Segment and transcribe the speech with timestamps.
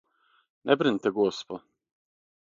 [0.63, 1.59] Не брините, госпо.